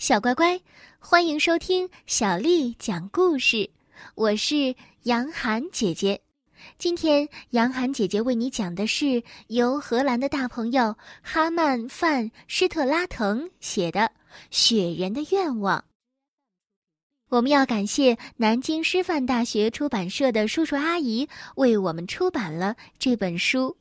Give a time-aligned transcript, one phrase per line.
[0.00, 0.58] 小乖乖，
[0.98, 3.68] 欢迎收听小丽讲故事。
[4.14, 6.18] 我是杨涵姐姐。
[6.78, 14.00] 今天，杨涵姐姐为你讲的是由荷兰的大朋友哈曼·范施特拉滕写的
[14.50, 15.78] 《雪人的愿望》。
[17.28, 23.68] 我们要感谢南京师范大学出版社的叔叔阿姨为我们出版了这本书《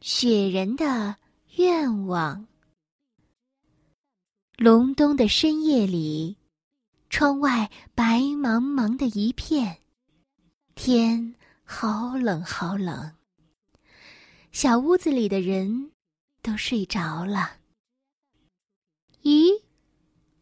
[0.00, 1.14] 雪人的
[1.56, 2.40] 愿望》。
[4.62, 6.36] 隆冬的深夜里，
[7.10, 9.78] 窗外白茫茫的一片，
[10.76, 13.12] 天好冷好冷。
[14.52, 15.90] 小屋子里的人
[16.42, 17.56] 都睡着了。
[19.24, 19.50] 咦，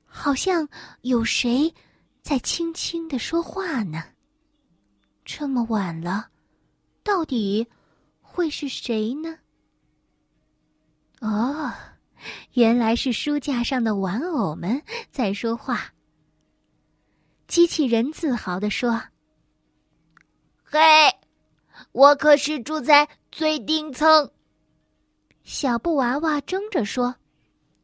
[0.05, 0.69] 好像
[1.01, 1.75] 有谁
[2.21, 4.05] 在轻轻的说话呢？
[5.25, 6.29] 这么晚了，
[7.03, 7.67] 到底
[8.21, 9.39] 会是谁呢？
[11.21, 11.73] 哦。
[12.55, 15.93] 原来是书架上的玩偶们在说话。
[17.47, 19.03] 机器人自豪地说
[20.63, 20.79] ：“嘿，
[21.93, 24.31] 我可是住在最顶层。”
[25.43, 27.17] 小布娃娃争着说：“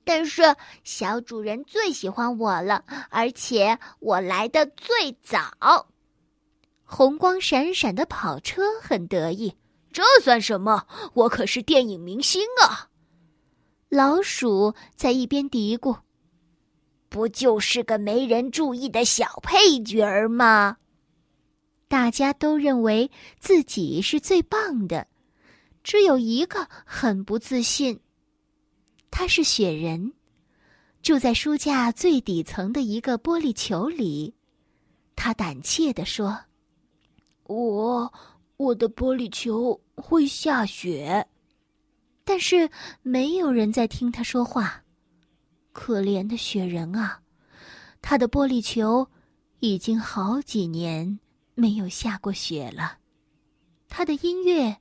[0.04, 5.88] 但是小主人最喜欢我了，而且我来的最早。”
[6.88, 9.56] 红光闪闪的跑车很得意
[9.92, 10.86] ：“这算什么？
[11.14, 12.88] 我可是电影明星啊！”
[13.88, 15.96] 老鼠在一边嘀咕
[17.08, 20.78] ：“不就是个没人注意的小配角儿吗？”
[21.88, 25.06] 大家都认为自己是最棒的，
[25.84, 28.00] 只有一个很不自信。
[29.08, 30.12] 他是雪人，
[31.00, 34.34] 住在书架最底层的一个玻璃球里。
[35.14, 36.36] 他胆怯地说
[37.46, 38.12] ：“我，
[38.56, 41.24] 我的玻璃球会下雪。”
[42.28, 42.68] 但是
[43.02, 44.82] 没有人在听他说话，
[45.72, 47.22] 可怜的雪人啊，
[48.02, 49.08] 他的玻璃球
[49.60, 51.20] 已经好几年
[51.54, 52.98] 没有下过雪了，
[53.88, 54.76] 他的音乐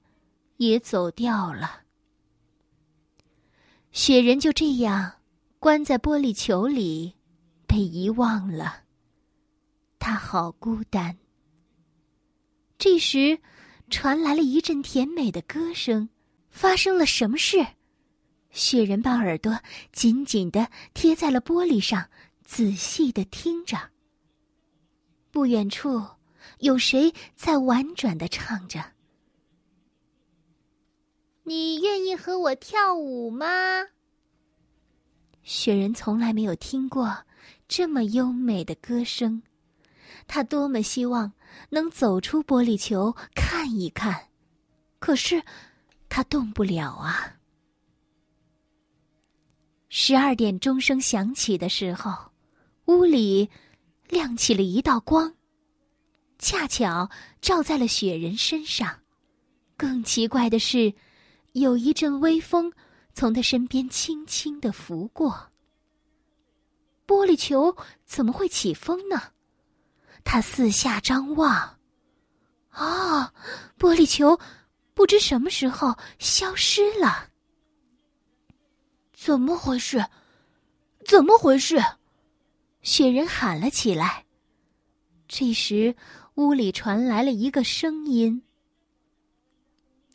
[0.58, 1.84] 也走调了。
[3.92, 5.14] 雪人就这样
[5.59, 7.14] 关在玻璃球里，
[7.68, 8.86] 被遗忘了。
[10.00, 11.16] 他好孤单。
[12.80, 13.40] 这时，
[13.92, 16.09] 传来了一阵甜美的歌声。
[16.56, 17.68] 发生了什么事？
[18.52, 19.60] 雪人把耳朵
[19.92, 22.10] 紧紧的贴在了玻璃上，
[22.46, 23.78] 仔细的听着。
[25.32, 26.02] 不远处，
[26.60, 28.94] 有谁在婉转的唱着
[31.44, 33.46] ：“你愿意和我跳舞吗？”
[35.44, 37.26] 雪人从来没有听过
[37.68, 39.44] 这么优美的歌声，
[40.26, 41.34] 他多么希望
[41.70, 44.30] 能走出玻璃球看一看，
[45.00, 45.44] 可是。
[46.16, 47.36] 他动不了啊！
[49.90, 52.31] 十二点钟声响起的时候，
[52.86, 53.50] 屋里
[54.08, 55.36] 亮起了一道光，
[56.40, 57.09] 恰巧
[57.42, 59.02] 照在了雪人身上。
[59.75, 60.94] 更奇怪的是，
[61.52, 62.72] 有一阵微风
[63.14, 65.52] 从他身边轻轻的拂过。
[67.06, 67.75] 玻璃球
[68.06, 69.34] 怎么会起风呢？
[70.24, 71.78] 他四下张望，
[72.70, 73.34] 啊，
[73.78, 74.40] 玻璃球！
[74.95, 77.29] 不知什么时候消失了。
[79.13, 80.03] 怎么回事？
[81.06, 81.83] 怎么回事？
[82.81, 84.25] 雪人喊了起来。
[85.28, 85.95] 这时，
[86.35, 88.44] 屋里传来了一个声音：“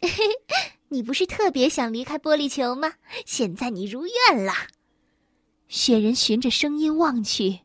[0.88, 2.94] 你不是特别想离开玻璃球吗？
[3.26, 4.52] 现在你如愿了。”
[5.68, 7.60] 雪人循着声音望去，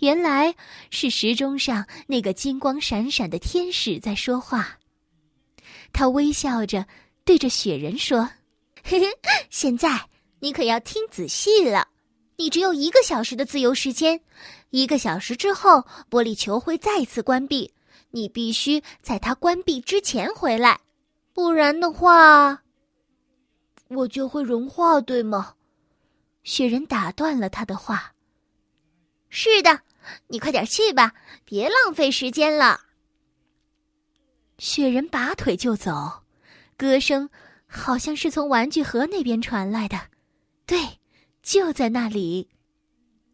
[0.00, 0.54] 原来
[0.90, 4.79] 是时钟上那个金光闪闪的天使在说话。
[5.92, 6.86] 他微笑着
[7.24, 8.28] 对着雪人说：
[8.82, 9.06] “嘿嘿，
[9.50, 10.08] 现在
[10.40, 11.88] 你可要听仔细了。
[12.36, 14.20] 你只有一个小时的自由时间，
[14.70, 17.72] 一个小时之后玻璃球会再次关闭。
[18.12, 20.80] 你必须在它关闭之前回来，
[21.32, 22.62] 不然的话，
[23.88, 25.54] 我就会融化，对吗？”
[26.42, 28.14] 雪人打断了他的话
[29.28, 29.82] ：“是的，
[30.28, 31.12] 你快点去吧，
[31.44, 32.80] 别浪费时间了。”
[34.60, 36.22] 雪人拔腿就走，
[36.76, 37.30] 歌声
[37.66, 39.98] 好像是从玩具盒那边传来的。
[40.66, 41.00] 对，
[41.42, 42.46] 就在那里。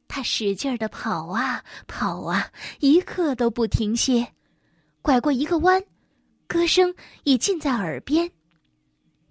[0.07, 4.35] 他使劲儿的跑啊跑啊，一刻都不停歇。
[5.03, 5.83] 拐过一个弯，
[6.47, 6.95] 歌声
[7.25, 8.31] 已近在耳边。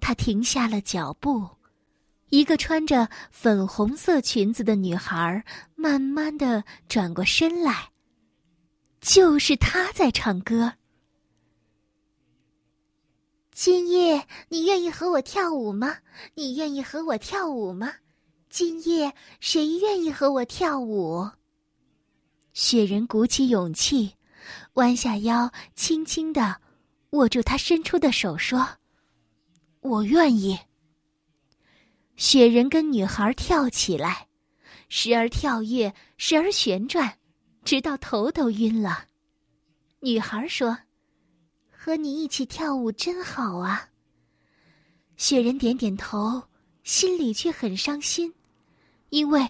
[0.02, 1.48] 他停下了脚步。
[2.28, 5.42] 一个穿着粉红色裙子的女孩
[5.76, 7.90] 慢慢的转过身来。
[9.00, 10.74] 就是她在唱歌。
[13.56, 16.00] 今夜你愿意和我跳舞吗？
[16.34, 17.90] 你愿意和我跳舞吗？
[18.50, 21.26] 今夜谁愿意和我跳舞？
[22.52, 24.14] 雪人鼓起勇气，
[24.74, 26.60] 弯下腰，轻轻的
[27.12, 28.68] 握住他伸出的手，说
[29.80, 30.60] ：“我愿意。”
[32.18, 34.28] 雪人跟女孩跳起来，
[34.90, 37.18] 时而跳跃，时而旋转，
[37.64, 39.06] 直到头都晕了。
[40.02, 40.78] 女孩说
[41.86, 43.90] ：“和你一起跳舞真好啊。”
[45.18, 46.42] 雪人点点头，
[46.84, 48.34] 心里却很伤心，
[49.10, 49.48] 因为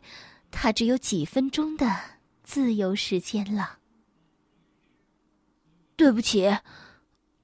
[0.52, 1.98] 他只有几分钟的
[2.44, 3.80] 自由时间了。
[5.96, 6.46] 对不起，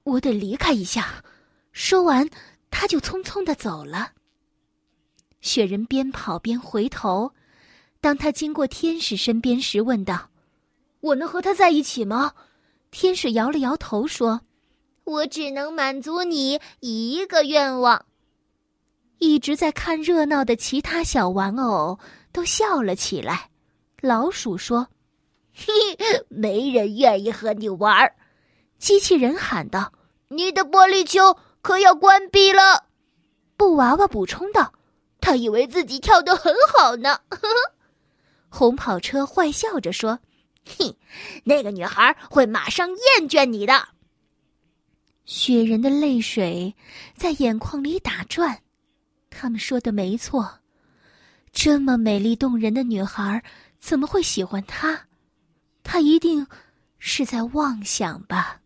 [0.03, 1.23] 我得离开一下。
[1.71, 2.29] 说完，
[2.69, 4.11] 他就匆匆的走了。
[5.39, 7.33] 雪人边跑边回头，
[8.01, 10.31] 当他经过天使身边时，问道
[10.99, 12.33] ：“我能和他在一起吗？”
[12.91, 14.41] 天使摇了摇头，说
[15.11, 18.05] ：“我只能满足你一个愿望。”
[19.19, 21.99] 一直在看热闹的其他小玩偶
[22.31, 23.49] 都笑了起来。
[24.01, 24.87] 老鼠说
[25.53, 25.71] ：“嘿，
[26.27, 28.11] 没人愿意和你玩。”
[28.79, 29.93] 机器人喊道
[30.29, 32.85] ：“你的玻璃球可要关闭了。”
[33.55, 34.73] 布娃娃补充道。
[35.23, 37.19] 他以为自己跳得很好呢。
[38.49, 40.17] 红跑车坏笑着说
[40.65, 40.95] ：“哼，
[41.43, 43.87] 那个女孩会马上厌倦你的。”
[45.25, 46.75] 雪人的泪水
[47.15, 48.61] 在眼眶里打转。
[49.29, 50.59] 他们说的没错，
[51.51, 53.43] 这么美丽动人的女孩
[53.79, 55.07] 怎么会喜欢他？
[55.83, 56.45] 他一定
[56.99, 58.61] 是在妄想吧。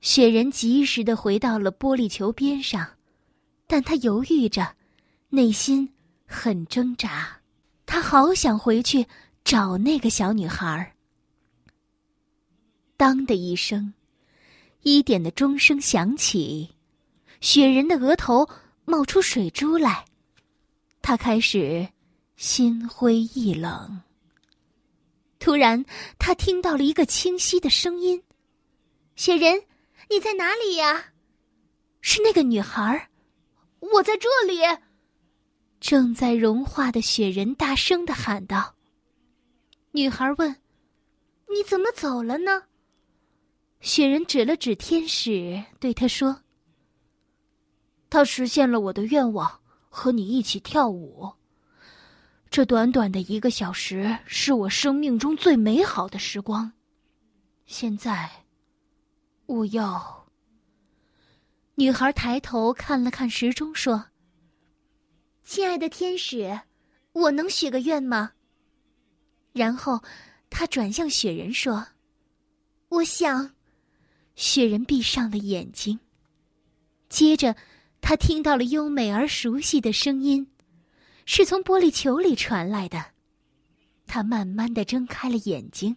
[0.00, 2.88] 雪人及时的回到了玻璃球边上。
[3.64, 4.76] 但他犹豫着，
[5.30, 5.94] 内心
[6.26, 7.40] 很挣扎。
[7.86, 9.06] 他好想回去
[9.44, 10.94] 找那个小女孩。
[12.98, 13.94] 当的一声，
[14.82, 16.68] 一点的钟声响起，
[17.40, 18.48] 雪人的额头
[18.84, 20.04] 冒出水珠来，
[21.00, 21.88] 他开始
[22.36, 24.00] 心灰意冷。
[25.38, 25.84] 突然，
[26.18, 28.22] 他听到了一个清晰的声音
[29.16, 29.62] ：“雪人，
[30.10, 31.12] 你在哪里呀？”
[32.00, 33.08] 是那个女孩。
[33.80, 34.60] 我在这里。
[35.80, 38.74] 正在融化的雪人大声的喊道。
[39.90, 40.56] 女孩问
[41.50, 42.62] ：“你怎么走了呢？”
[43.82, 46.42] 雪人指了指天使，对他说
[48.08, 51.32] ：“他实现了我的愿望，和你一起跳舞。
[52.48, 56.72] 这短短的一个小时，是我生命中最美好的时光。
[57.66, 58.44] 现在，
[59.46, 60.28] 我要。”
[61.74, 64.06] 女孩抬头看了看时钟，说
[65.42, 66.60] ：“亲爱的天使，
[67.12, 68.30] 我能许个愿吗？”
[69.52, 70.00] 然后，
[70.48, 71.84] 她转向雪人说
[72.88, 73.52] ：“我想。”
[74.34, 75.98] 雪人闭上了眼睛。
[77.08, 77.54] 接着，
[78.00, 80.46] 他听到了优美而熟悉的声音，
[81.26, 83.04] 是从玻璃球里传来的。
[84.06, 85.96] 他慢慢的睁开了眼睛，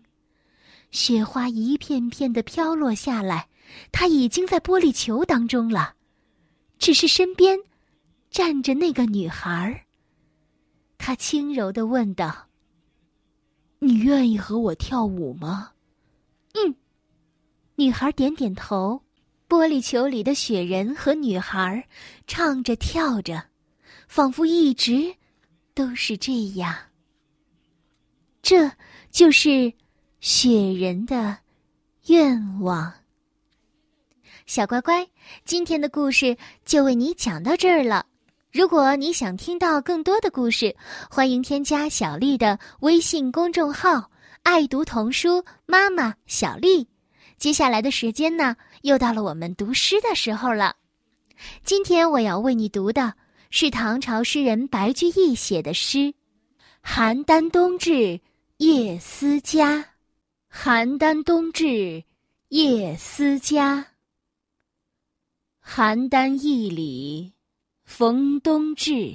[0.91, 3.47] 雪花一片片的飘落下来。
[3.91, 5.95] 他已经在玻璃球当中了，
[6.77, 7.57] 只是身边
[8.29, 9.85] 站着那个女孩。
[10.97, 12.47] 他轻柔的问道
[13.79, 15.71] ：“你愿意和我跳舞吗
[16.53, 16.75] ？”“嗯。”
[17.75, 19.01] 女孩点点头。
[19.47, 21.87] 玻璃球里的雪人和女孩
[22.25, 23.43] 唱着跳着，
[24.07, 25.15] 仿佛一直
[25.75, 26.75] 都是这样。
[28.41, 28.71] 这
[29.11, 29.71] 就是
[30.19, 31.37] 雪人的
[32.07, 32.91] 愿望。
[34.47, 35.07] 小乖乖，
[35.45, 36.35] 今天的故事
[36.65, 38.03] 就为你讲到这儿了。
[38.51, 40.75] 如果你想听到更多的故事，
[41.07, 44.09] 欢迎添加小丽的微信公众号
[44.41, 46.87] “爱读童书妈妈小丽”。
[47.37, 50.75] 接下来的时间呢，又到了我们读诗的时候了。
[51.63, 53.13] 今天我要为你读的
[53.49, 55.97] 是唐朝诗人白居易写的诗
[56.83, 58.19] 《邯郸冬至
[58.57, 59.77] 夜思家》。
[60.51, 62.03] 邯郸冬至
[62.47, 63.87] 夜思家。
[65.61, 67.33] 邯郸驿里，
[67.83, 69.13] 逢冬至。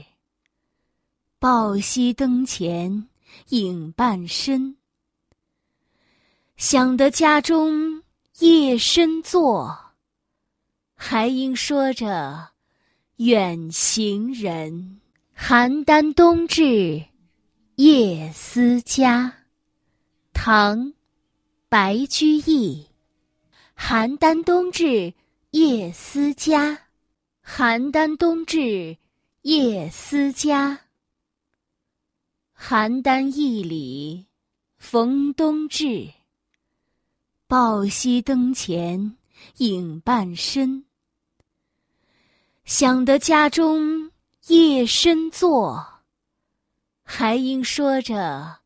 [1.38, 3.08] 抱膝灯前
[3.48, 4.76] 影半身。
[6.58, 8.02] 想得家中
[8.40, 9.92] 夜深坐，
[10.94, 12.50] 还应说着
[13.16, 15.00] 远行人。
[15.36, 17.04] 邯郸冬至
[17.76, 19.44] 夜思家。
[20.32, 20.94] 唐，
[21.68, 22.86] 白居易。
[23.76, 25.14] 邯郸冬至。
[25.50, 26.78] 夜思家，
[27.44, 28.96] 邯郸冬至
[29.42, 30.78] 夜思家。
[32.56, 34.26] 邯郸驿里，
[34.78, 36.08] 逢冬至。
[37.50, 39.16] 抱膝灯前
[39.56, 40.84] 影半身。
[42.64, 44.12] 想得家中
[44.46, 45.84] 夜深坐，
[47.02, 48.58] 还应说着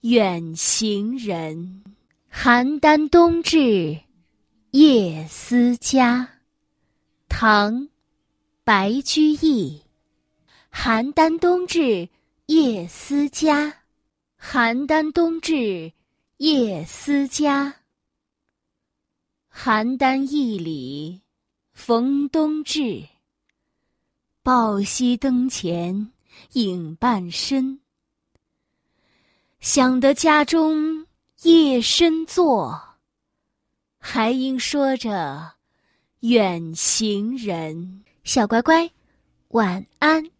[0.00, 1.84] 远行人。
[2.32, 3.96] 邯郸冬至
[4.72, 6.28] 夜思家，
[7.28, 7.74] 唐·
[8.64, 9.82] 白居易。
[10.72, 12.08] 邯郸冬至
[12.46, 13.72] 夜思家，
[14.42, 15.92] 邯郸冬至
[16.38, 17.72] 夜思家。
[19.58, 21.22] 邯郸驿里
[21.72, 23.08] 逢冬至，
[24.42, 26.12] 抱膝灯前
[26.52, 27.80] 影伴身。
[29.58, 31.06] 想得家中
[31.42, 32.80] 夜深坐，
[33.98, 35.54] 还应说着
[36.20, 38.04] 远行人。
[38.24, 38.88] 小乖乖，
[39.48, 40.30] 晚安。